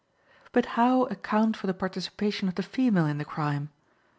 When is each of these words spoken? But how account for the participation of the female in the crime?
But 0.51 0.65
how 0.81 1.03
account 1.03 1.55
for 1.55 1.67
the 1.67 1.75
participation 1.75 2.47
of 2.47 2.55
the 2.55 2.63
female 2.63 3.05
in 3.05 3.19
the 3.19 3.23
crime? 3.23 3.69